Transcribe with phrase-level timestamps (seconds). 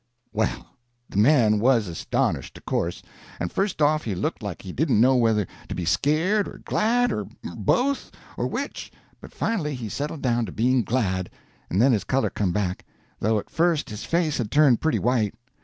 [0.33, 0.65] Well,
[1.09, 3.03] the man was astonished, of course;
[3.39, 7.11] and first off he looked like he didn't know whether to be scared, or glad,
[7.11, 11.29] or both, or which, but finally he settled down to being glad;
[11.69, 12.83] and then his color come back,
[13.19, 15.35] though at first his face had turned pretty white.